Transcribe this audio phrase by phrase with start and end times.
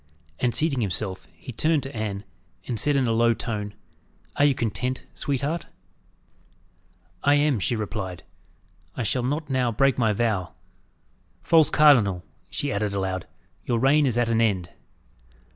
[0.39, 2.23] And, seating himself, he turned to Anne,
[2.65, 3.75] and said, in a low tone,
[4.35, 5.67] "Are you content, sweetheart?"
[7.23, 8.23] "I am," she replied.
[8.97, 10.53] "I shall not now break my vow.
[11.43, 13.27] False cardinal," she added aloud,
[13.63, 14.71] "your reign is at an end."